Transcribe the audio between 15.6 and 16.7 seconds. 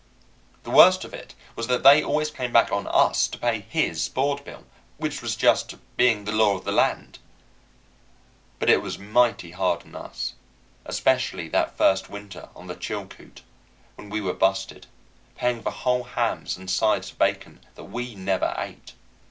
for whole hams and